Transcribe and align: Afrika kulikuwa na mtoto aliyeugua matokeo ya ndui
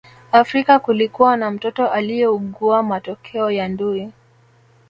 Afrika 0.31 0.79
kulikuwa 0.79 1.37
na 1.37 1.51
mtoto 1.51 1.87
aliyeugua 1.87 2.83
matokeo 2.83 3.51
ya 3.51 3.67
ndui 3.67 4.11